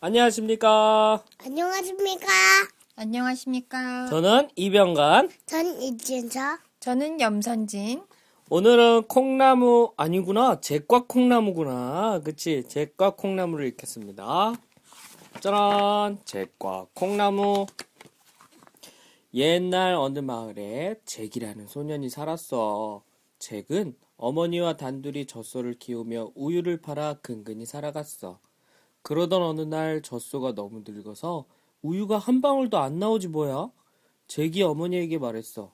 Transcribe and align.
안녕하십니까. 0.00 1.24
안녕하십니까? 1.38 2.26
안녕하십니까. 2.94 4.06
저는 4.08 4.48
이병관. 4.54 5.28
전 5.44 5.66
이진서. 5.82 6.38
저는 6.78 7.20
염선진. 7.20 8.04
오늘은 8.48 9.08
콩나무, 9.08 9.92
아니구나. 9.96 10.60
잭과 10.60 11.06
콩나무구나. 11.08 12.20
그치. 12.24 12.62
잭과 12.68 13.16
콩나무를 13.16 13.66
읽겠습니다. 13.66 14.52
짜란! 15.40 16.18
잭과 16.24 16.86
콩나무. 16.94 17.66
옛날 19.34 19.94
어느 19.94 20.20
마을에 20.20 21.00
잭이라는 21.06 21.66
소년이 21.66 22.08
살았어. 22.08 23.02
잭은 23.40 23.96
어머니와 24.16 24.76
단둘이 24.76 25.26
젖소를 25.26 25.74
키우며 25.80 26.30
우유를 26.36 26.82
팔아 26.82 27.14
근근히 27.20 27.66
살아갔어. 27.66 28.38
그러던 29.02 29.42
어느 29.42 29.60
날 29.62 30.02
젖소가 30.02 30.54
너무 30.54 30.82
늙어서 30.86 31.46
우유가 31.82 32.18
한 32.18 32.40
방울도 32.40 32.78
안 32.78 32.98
나오지 32.98 33.28
뭐야? 33.28 33.70
잭이 34.26 34.62
어머니에게 34.62 35.18
말했어. 35.18 35.72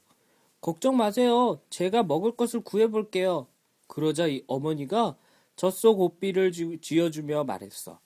걱정 0.61 0.97
마세요. 0.97 1.61
제가 1.71 2.03
먹을 2.05 2.37
것을 2.37 2.61
구해볼게요. 2.61 3.48
그러자 3.87 4.29
이 4.29 4.43
어머니가 4.47 5.17
젖소 5.57 5.97
고삐를 5.97 6.53
쥐- 6.53 6.79
쥐어주며 6.81 7.45
말했어. 7.45 7.98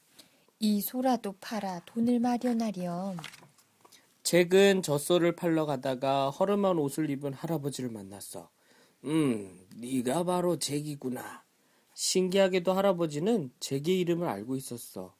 이 0.60 0.80
소라도 0.80 1.34
팔아 1.40 1.80
돈을 1.86 2.18
마련하렴. 2.20 3.16
잭은 4.22 4.82
젖소를 4.82 5.36
팔러 5.36 5.66
가다가 5.66 6.30
허름한 6.30 6.78
옷을 6.78 7.08
입은 7.10 7.32
할아버지를 7.32 7.90
만났어. 7.90 8.50
음, 9.04 9.66
네가 9.76 10.24
바로 10.24 10.58
잭이구나. 10.58 11.44
신기하게도 11.94 12.72
할아버지는 12.72 13.52
잭의 13.60 14.00
이름을 14.00 14.26
알고 14.28 14.56
있었어. 14.56 15.14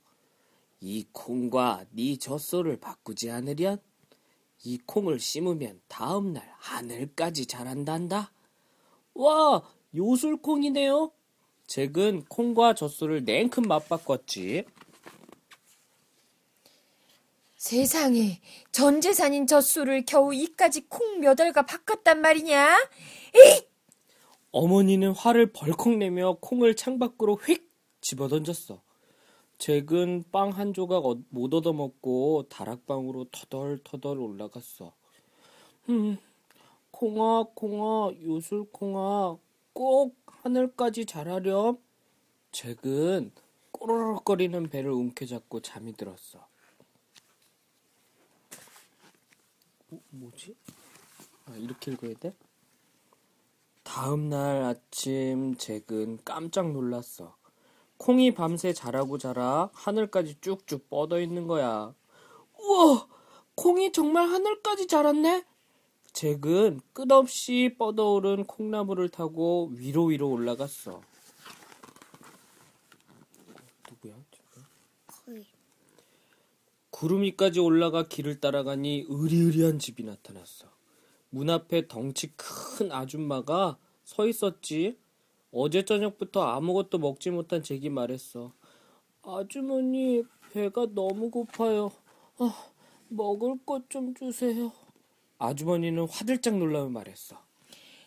이 0.81 1.07
콩과 1.13 1.87
네 1.91 2.17
젖소를 2.17 2.79
바꾸지 2.79 3.31
않으련? 3.31 3.79
이 4.65 4.79
콩을 4.87 5.19
심으면 5.19 5.81
다음날 5.89 6.49
하늘까지 6.59 7.47
자란단다. 7.47 8.33
와, 9.15 9.63
요술콩이네요. 9.95 11.13
잭은 11.67 12.25
콩과 12.29 12.75
젖소를 12.75 13.25
냉큼 13.25 13.65
맛바꿨지. 13.65 14.65
세상에 17.57 18.41
전 18.71 19.01
재산인 19.01 19.47
젖소를 19.47 20.05
겨우 20.07 20.33
이까지 20.33 20.89
콩 20.89 21.19
몇 21.21 21.41
알가 21.41 21.67
바꿨단 21.67 22.21
말이냐? 22.21 22.89
어머니는 24.53 25.11
화를 25.11 25.53
벌컥 25.53 25.97
내며 25.97 26.39
콩을 26.41 26.77
창밖으로 26.77 27.37
휙 27.45 27.69
집어던졌어. 28.01 28.81
잭은 29.59 30.25
빵 30.33 30.51
한 30.51 30.73
조각 30.73 31.05
어- 31.07 31.21
못 31.31 31.53
얻어먹고 31.55 32.47
다락방으로 32.49 33.27
터덜터덜 33.33 34.19
올라갔어. 34.21 34.95
음, 35.89 36.19
콩아, 36.93 37.45
콩아, 37.55 38.13
요술콩아, 38.23 39.39
꼭 39.73 40.17
하늘까지 40.27 41.07
자라렴. 41.07 41.79
잭은 42.53 43.33
꼬르륵거리는 43.73 44.69
배를 44.71 44.91
움켜잡고 44.93 45.61
잠이 45.61 45.93
들었어. 45.95 46.47
어, 49.91 50.01
뭐지? 50.11 50.57
아, 51.47 51.57
이렇게 51.57 51.93
읽어야 51.93 52.15
돼? 52.15 52.35
다음 53.85 54.29
날 54.29 54.63
아침 54.65 55.57
잭은 55.57 56.19
깜짝 56.25 56.73
놀랐어. 56.73 57.38
콩이 57.99 58.35
밤새 58.35 58.73
자라고 58.73 59.19
자라 59.19 59.71
하늘까지 59.75 60.37
쭉쭉 60.41 60.89
뻗어 60.89 61.21
있는 61.21 61.47
거야. 61.47 61.95
우와! 62.59 63.07
콩이 63.55 63.93
정말 63.93 64.29
하늘까지 64.29 64.87
자랐네? 64.87 65.45
잭은 66.13 66.81
끝없이 66.93 67.75
뻗어오른 67.77 68.45
콩나무를 68.45 69.09
타고 69.09 69.71
위로 69.75 70.07
위로 70.07 70.31
올라갔어. 70.31 71.01
누구야? 73.91 74.15
거의. 75.07 75.45
구름 76.91 77.23
위까지 77.23 77.61
올라가 77.61 78.09
길을 78.09 78.41
따라가니 78.41 79.07
으리으리한 79.11 79.79
집이 79.79 80.05
나타났어. 80.05 80.67
문 81.31 81.51
앞에 81.51 81.89
덩치 81.89 82.33
큰 82.37 82.91
아줌마가 82.91 83.77
서 84.05 84.27
있었지. 84.27 84.99
어제 85.51 85.85
저녁부터 85.85 86.43
아무것도 86.43 86.99
먹지 86.99 87.31
못한 87.31 87.63
잭이 87.63 87.89
말했어. 87.89 88.53
아주머니, 89.23 90.23
배가 90.53 90.87
너무 90.95 91.31
고파요. 91.31 91.91
아, 92.39 92.55
먹을 93.09 93.57
것 93.65 93.89
좀 93.89 94.15
주세요. 94.15 94.73
아주머니는 95.39 96.07
화들짝 96.09 96.57
놀라며 96.59 96.89
말했어. 96.91 97.37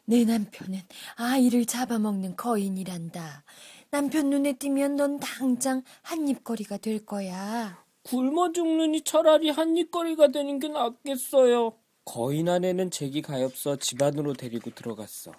내 0.06 0.25
남편은 0.25 0.79
아이를 1.16 1.66
잡아먹는 1.66 2.35
거인이란다. 2.35 3.44
남편 3.91 4.29
눈에 4.29 4.53
띄면 4.53 4.96
넌 4.96 5.19
당장 5.19 5.84
한입거리가 6.02 6.78
될 6.78 7.06
거야. 7.06 7.84
굶어 8.03 8.52
죽느니 8.52 9.02
차라리 9.02 9.50
한입거리가 9.50 10.29
되는 10.29 10.59
게 10.59 10.68
낫겠어요. 10.69 11.73
거인 12.03 12.50
아내는 12.50 12.90
잭이 12.90 13.22
가엾어 13.22 13.78
집 13.79 14.02
안으로 14.02 14.34
데리고 14.34 14.72
들어갔어. 14.72 15.31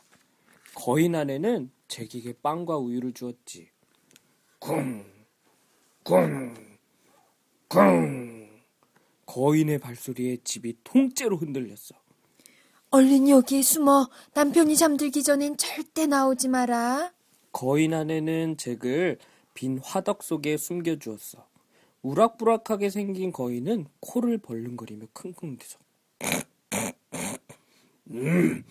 거인 0.84 1.14
아내는 1.14 1.70
잭에게 1.86 2.32
빵과 2.42 2.76
우유를 2.78 3.12
주었지. 3.12 3.68
쿵, 4.58 5.04
쿵, 6.02 6.52
쿵. 7.68 8.50
거인의 9.24 9.78
발소리에 9.78 10.38
집이 10.42 10.78
통째로 10.82 11.36
흔들렸어. 11.36 11.94
얼른 12.90 13.28
여기에 13.28 13.62
숨어 13.62 14.10
남편이 14.34 14.76
잠들기 14.76 15.22
전엔 15.22 15.56
절대 15.56 16.08
나오지 16.08 16.48
마라. 16.48 17.12
거인 17.52 17.94
아내는 17.94 18.56
잭을 18.56 19.18
빈 19.54 19.78
화덕 19.78 20.24
속에 20.24 20.56
숨겨주었어. 20.56 21.46
우락부락하게 22.02 22.90
생긴 22.90 23.30
거인은 23.30 23.86
코를 24.00 24.38
벌렁거리며 24.38 25.06
킁킁 25.14 25.58
대서 25.58 25.78
음, 28.10 28.64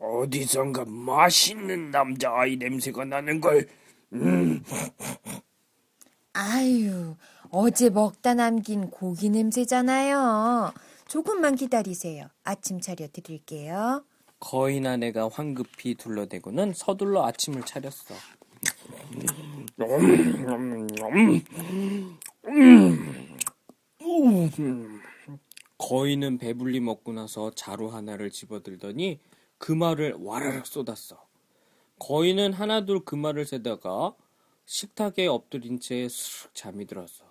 어디선가 0.00 0.84
맛있는 0.86 1.90
남자아이 1.90 2.56
냄새가 2.56 3.04
나는 3.04 3.40
걸. 3.40 3.66
음, 4.12 4.62
아유, 6.32 7.16
어제 7.50 7.90
먹다 7.90 8.34
남긴 8.34 8.90
고기 8.90 9.28
냄새잖아요. 9.28 10.72
조금만 11.08 11.56
기다리세요. 11.56 12.28
아침 12.44 12.80
차려 12.80 13.08
드릴게요. 13.12 14.04
거인 14.40 14.86
아 14.86 14.96
내가 14.96 15.28
황급히 15.28 15.94
둘러대고는 15.96 16.72
서둘러 16.74 17.26
아침을 17.26 17.62
차렸어. 17.62 18.14
거인은 25.78 26.38
배불리 26.38 26.80
먹고 26.80 27.12
나서 27.12 27.50
자루 27.54 27.88
하나를 27.88 28.30
집어들더니 28.30 29.18
금알을 29.58 30.14
와르륵 30.18 30.66
쏟았어. 30.66 31.26
거인은 31.98 32.52
하나둘 32.52 33.04
금알을 33.04 33.44
세다가 33.44 34.14
식탁에 34.66 35.26
엎드린 35.26 35.80
채 35.80 36.08
스르륵 36.08 36.54
잠이 36.54 36.86
들었어. 36.86 37.24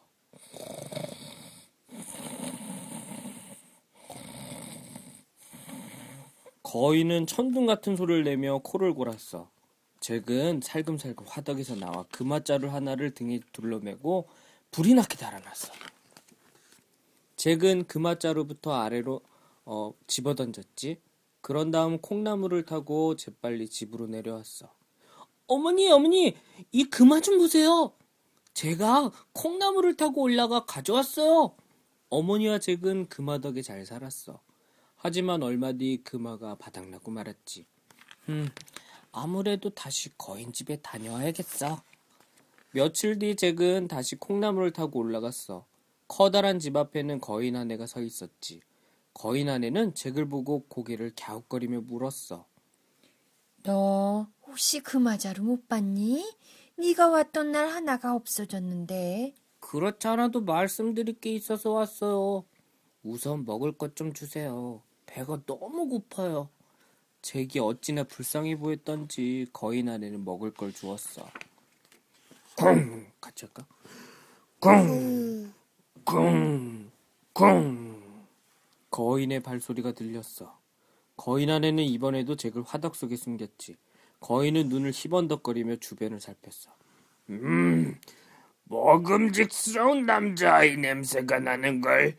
거인은 6.63 7.27
천둥 7.27 7.66
같은 7.66 7.95
소리를 7.95 8.23
내며 8.23 8.59
코를 8.59 8.93
골았어. 8.93 9.49
잭은 10.01 10.61
살금살금 10.61 11.25
화덕에서 11.27 11.75
나와 11.75 12.03
금화자루 12.11 12.69
하나를 12.69 13.11
등에 13.11 13.39
둘러매고 13.53 14.27
불이 14.71 14.93
나게 14.93 15.16
달아났어. 15.16 15.71
잭은 17.37 17.85
금화자루부터 17.85 18.73
아래로 18.73 19.22
어, 19.66 19.93
집어던졌지. 20.07 20.99
그런 21.47 21.72
다음 21.72 21.97
콩나무를 21.99 22.66
타고 22.66 23.16
재빨리 23.16 23.70
집으로 23.70 24.08
내려왔어. 24.08 24.70
어머니, 25.47 25.90
어머니, 25.90 26.35
이 26.73 26.84
금화 26.84 27.22
좀 27.22 27.38
보세요. 27.38 27.94
제가 28.53 29.14
콩나무를 29.32 29.96
타고 29.96 30.23
올라가 30.23 30.66
가져왔어요. 30.66 31.55
어머니와 32.09 32.59
잭은 32.59 33.08
금화 33.08 33.38
덕에 33.38 33.61
잘 33.61 33.85
살았어. 33.85 34.41
하지만 34.97 35.41
얼마 35.41 35.72
뒤 35.72 36.03
금화가 36.03 36.55
바닥나고 36.55 37.11
말았지. 37.11 37.66
음, 38.28 38.50
아무래도 39.14 39.70
다시 39.70 40.17
거인 40.17 40.52
집에 40.52 40.76
다녀와야겠어. 40.82 41.82
며칠 42.72 43.20
뒤 43.20 43.38
잭은 43.38 43.88
다시 43.88 44.17
콩나무를 44.17 44.73
타고 44.73 45.00
올라갔어. 45.00 45.66
커다란 46.09 46.59
집 46.59 46.76
앞에는 46.76 47.22
거인 47.22 47.55
아내가 47.55 47.85
서 47.85 48.02
있었지. 48.02 48.59
거인 49.17 49.49
아내는 49.49 49.96
잭을 49.96 50.29
보고 50.29 50.64
고개를 50.67 51.14
갸웃거리며 51.16 51.81
물었어. 51.81 52.46
너 53.64 54.28
혹시 54.46 54.79
그 54.79 54.97
마자루 54.97 55.41
못 55.43 55.67
봤니? 55.67 56.23
네가 56.78 57.09
왔던 57.09 57.52
날 57.52 57.67
하나가 57.69 58.14
없어졌는데. 58.14 59.34
그렇지 59.59 60.08
않아도 60.08 60.41
말씀드릴 60.41 61.19
게 61.19 61.31
있어서 61.34 61.72
왔어요. 61.72 62.46
우선 63.02 63.43
먹을 63.43 63.72
것 63.72 63.96
좀 63.96 64.14
주세요. 64.14 64.84
배가 65.08 65.41
너무 65.47 65.87
고파요. 65.87 66.49
잭이 67.23 67.58
어찌나 67.59 68.03
불쌍해 68.03 68.58
보였던지 68.58 69.47
거인 69.52 69.90
아내는 69.90 70.23
먹을 70.25 70.52
걸 70.53 70.72
주었어. 70.72 71.28
쿵! 72.55 73.08
같이 73.19 73.46
할까? 73.46 73.66
쿵! 74.59 75.52
쿵! 76.05 76.91
쿵! 77.34 77.86
거인의 78.97 79.41
발소리가 79.41 79.91
들렸어. 79.91 80.58
거인 81.17 81.52
아내는 81.52 81.84
이번에도 81.84 82.35
잭을 82.35 82.64
화덕 82.64 82.96
속에 82.96 83.16
숨겼지. 83.16 83.76
거인은 84.22 84.70
눈을 84.70 84.91
희번덕거리며 84.91 85.76
주변을 85.76 86.20
살폈어. 86.20 86.72
음, 87.29 87.96
먹음직스러운 88.64 90.08
남자아이 90.08 90.78
냄새가 90.78 91.38
나는걸. 91.40 92.17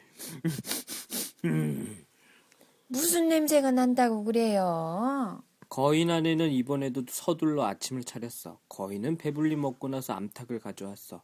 무슨 2.86 3.28
냄새가 3.28 3.72
난다고 3.72 4.22
그래요? 4.22 5.42
거인 5.68 6.12
아내는 6.12 6.52
이번에도 6.52 7.02
서둘러 7.08 7.64
아침을 7.64 8.04
차렸어. 8.04 8.60
거인은 8.68 9.18
배불리 9.18 9.56
먹고 9.56 9.88
나서 9.88 10.12
암탉을 10.12 10.60
가져왔어. 10.60 11.22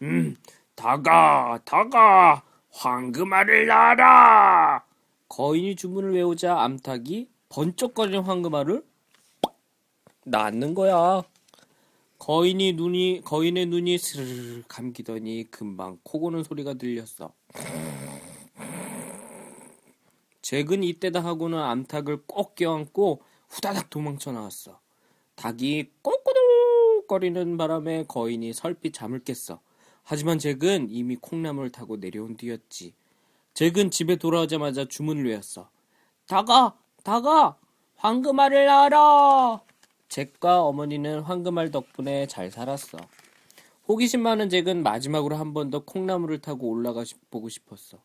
음, 0.00 0.34
다가, 0.74 1.60
다가, 1.66 2.42
황금알을 2.70 3.66
낳아라! 3.66 4.84
거인이 5.28 5.76
주문을 5.76 6.14
외우자 6.14 6.60
암탉이 6.60 7.28
번쩍거리는 7.48 8.20
황금알을 8.20 8.84
낳는 10.24 10.74
거야. 10.74 11.22
거인이 12.18 12.72
눈이, 12.72 13.22
거인의 13.24 13.66
눈이 13.66 13.98
스르르 13.98 14.62
감기더니 14.68 15.46
금방 15.50 15.98
코 16.02 16.18
고는 16.20 16.42
소리가 16.44 16.74
들렸어. 16.74 17.32
잭은 20.42 20.82
이때다 20.82 21.22
하고는 21.24 21.58
암탉을 21.58 22.22
꼭 22.26 22.54
껴안고 22.54 23.22
후다닥 23.48 23.90
도망쳐 23.90 24.32
나왔어. 24.32 24.80
닭이 25.36 25.90
꼬꼬득거리는 26.02 27.56
바람에 27.56 28.04
거인이 28.08 28.52
설핏 28.52 28.92
잠을 28.94 29.20
깼어. 29.20 29.60
하지만 30.10 30.38
잭은 30.38 30.88
이미 30.90 31.16
콩나물을 31.16 31.70
타고 31.70 31.98
내려온 31.98 32.34
뒤였지. 32.38 32.94
잭은 33.52 33.90
집에 33.90 34.16
돌아오자마자 34.16 34.86
주문을 34.86 35.26
외웠어. 35.26 35.68
다가, 36.26 36.78
다가, 37.04 37.58
황금알을 37.96 38.64
낳아라! 38.64 39.60
잭과 40.08 40.62
어머니는 40.62 41.20
황금알 41.20 41.70
덕분에 41.70 42.26
잘 42.26 42.50
살았어. 42.50 42.96
호기심 43.86 44.22
많은 44.22 44.48
잭은 44.48 44.82
마지막으로 44.82 45.36
한 45.36 45.52
번 45.52 45.70
더 45.70 45.80
콩나물을 45.84 46.40
타고 46.40 46.70
올라가 46.70 47.04
싶- 47.04 47.30
보고 47.30 47.50
싶었어. 47.50 47.98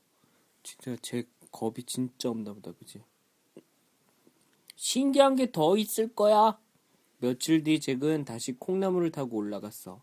진짜 0.62 0.98
잭 1.02 1.30
겁이 1.52 1.84
진짜 1.86 2.30
없나 2.30 2.52
보다, 2.54 2.74
그지? 2.74 3.02
신기한 4.76 5.38
게 5.38 5.52
더 5.54 5.78
있을 5.78 6.14
거야. 6.14 6.58
며칠 7.20 7.64
뒤 7.64 7.80
잭은 7.80 8.26
다시 8.26 8.52
콩나물을 8.60 9.12
타고 9.12 9.38
올라갔어. 9.38 10.02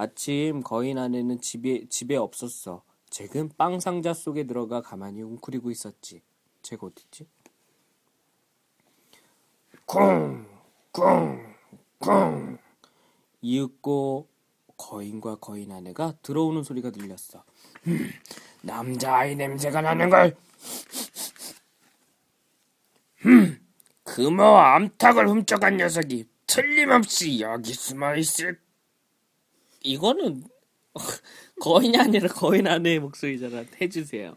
마침 0.00 0.62
거인 0.62 0.96
아내는 0.96 1.42
집에, 1.42 1.84
집에 1.90 2.16
없었어. 2.16 2.82
잭은 3.10 3.50
빵 3.58 3.80
상자 3.80 4.14
속에 4.14 4.46
들어가 4.46 4.80
가만히 4.80 5.20
웅크리고 5.20 5.70
있었지. 5.70 6.22
잭 6.62 6.82
어딨지? 6.82 7.28
콩, 9.84 10.46
콩, 10.90 11.54
콩. 11.98 12.56
이윽고 13.42 14.26
거인과 14.78 15.36
거인 15.36 15.70
아내가 15.70 16.14
들어오는 16.22 16.62
소리가 16.62 16.90
들렸어. 16.90 17.44
음, 17.86 18.10
남자아이 18.62 19.36
냄새가 19.36 19.82
나는 19.82 20.08
걸. 20.08 20.34
금어 24.04 24.56
암탉을 24.56 25.28
훔쳐간 25.28 25.76
녀석이 25.76 26.24
틀림없이 26.46 27.40
여기 27.40 27.74
숨어 27.74 28.16
있을. 28.16 28.58
이거는 29.82 30.44
거인이 31.60 31.96
아니라 31.96 32.28
거인 32.28 32.66
아내의 32.66 33.00
목소리잖아. 33.00 33.64
해주세요. 33.80 34.34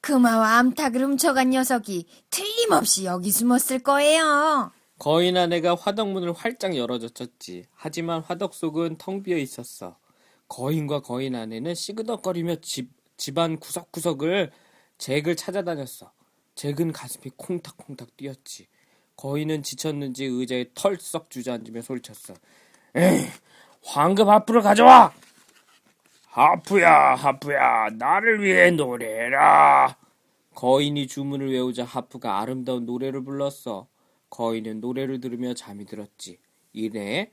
금화와 0.00 0.58
암탉을 0.58 1.02
훔쳐간 1.02 1.50
녀석이 1.50 2.06
틀림없이 2.30 3.04
여기 3.04 3.30
숨었을 3.30 3.78
거예요. 3.80 4.72
거인 4.98 5.36
아내가 5.36 5.74
화덕문을 5.74 6.32
활짝 6.34 6.76
열어젖혔지. 6.76 7.64
하지만 7.74 8.20
화덕 8.20 8.52
속은 8.52 8.98
텅 8.98 9.22
비어 9.22 9.38
있었어. 9.38 9.96
거인과 10.48 11.00
거인 11.00 11.34
아내는 11.36 11.74
시그덕거리며 11.74 12.56
집, 12.56 12.90
집안 13.16 13.58
구석구석을 13.58 14.50
잭을 14.98 15.36
찾아다녔어. 15.36 16.12
잭은 16.54 16.92
가슴이 16.92 17.30
콩닥콩닥 17.36 18.16
뛰었지. 18.18 18.66
거인은 19.16 19.62
지쳤는지 19.62 20.24
의자에 20.24 20.66
털썩 20.74 21.30
주저앉으며 21.30 21.80
소리쳤어. 21.80 22.34
에이, 22.94 23.26
황금 23.82 24.28
하프를 24.28 24.62
가져와! 24.62 25.12
하프야, 26.26 27.14
하프야, 27.16 27.90
나를 27.98 28.42
위해 28.42 28.70
노래해라. 28.70 29.96
거인이 30.54 31.06
주문을 31.06 31.52
외우자 31.52 31.84
하프가 31.84 32.38
아름다운 32.40 32.86
노래를 32.86 33.24
불렀어. 33.24 33.88
거인은 34.28 34.80
노래를 34.80 35.20
들으며 35.20 35.54
잠이 35.54 35.86
들었지. 35.86 36.38
이내 36.72 37.32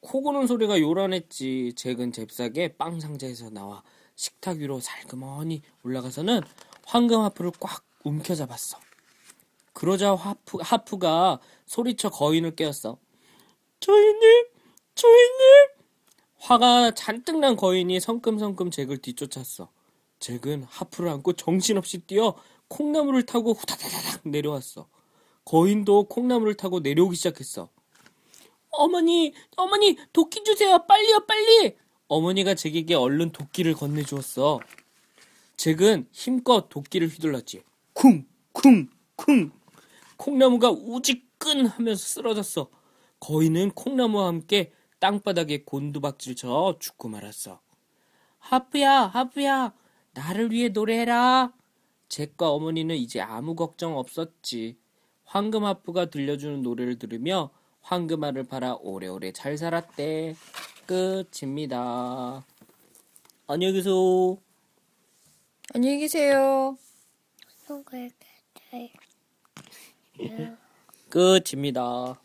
코 0.00 0.22
고는 0.22 0.46
소리가 0.46 0.80
요란했지. 0.80 1.74
잭은 1.76 2.12
잽싸게 2.12 2.76
빵 2.76 3.00
상자에서 3.00 3.50
나와 3.50 3.82
식탁 4.14 4.58
위로 4.58 4.80
살그머니 4.80 5.62
올라가서는 5.82 6.40
황금 6.86 7.20
하프를 7.20 7.50
꽉 7.60 7.84
움켜잡았어. 8.04 8.78
그러자 9.72 10.14
하프, 10.14 10.58
하프가 10.62 11.40
소리쳐 11.66 12.10
거인을 12.10 12.54
깨웠어. 12.54 12.98
저희님, 13.84 14.46
저희님! 14.94 15.68
화가 16.38 16.92
잔뜩 16.94 17.38
난 17.38 17.54
거인이 17.54 18.00
성큼성큼 18.00 18.70
잭을 18.70 18.96
뒤쫓았어. 18.96 19.68
잭은 20.20 20.62
하프를 20.62 21.10
안고 21.10 21.34
정신없이 21.34 21.98
뛰어 21.98 22.34
콩나물을 22.68 23.26
타고 23.26 23.52
후다다닥 23.52 24.22
내려왔어. 24.24 24.88
거인도 25.44 26.04
콩나물을 26.04 26.54
타고 26.54 26.80
내려오기 26.80 27.14
시작했어. 27.14 27.68
어머니, 28.70 29.34
어머니, 29.54 29.98
도끼 30.14 30.42
주세요. 30.44 30.78
빨리요, 30.86 31.26
빨리! 31.26 31.76
어머니가 32.08 32.54
잭에게 32.54 32.94
얼른 32.94 33.32
도끼를 33.32 33.74
건네주었어. 33.74 34.60
잭은 35.58 36.08
힘껏 36.10 36.70
도끼를 36.70 37.08
휘둘렀지. 37.08 37.62
쿵, 37.92 38.26
쿵, 38.52 38.88
쿵. 39.14 39.52
콩나무가 40.16 40.70
우지끈 40.70 41.66
하면서 41.66 42.02
쓰러졌어. 42.02 42.70
거인은 43.20 43.70
콩나무와 43.70 44.26
함께 44.28 44.72
땅바닥에 44.98 45.64
곤두박질 45.64 46.36
쳐 46.36 46.76
죽고 46.78 47.08
말았어. 47.08 47.60
하프야, 48.38 49.02
하프야, 49.06 49.74
나를 50.12 50.52
위해 50.52 50.68
노래해라. 50.68 51.52
잭과 52.08 52.50
어머니는 52.50 52.96
이제 52.96 53.20
아무 53.20 53.54
걱정 53.54 53.96
없었지. 53.96 54.78
황금 55.24 55.64
하프가 55.64 56.06
들려주는 56.06 56.62
노래를 56.62 56.98
들으며 56.98 57.50
황금알을 57.80 58.44
팔아 58.44 58.78
오래오래 58.80 59.32
잘 59.32 59.58
살았대. 59.58 60.36
끝입니다. 60.86 62.44
안녕히 63.46 63.74
계세요. 63.74 64.38
안녕히 65.74 65.98
계세요. 65.98 66.78
끝입니다. 71.08 72.23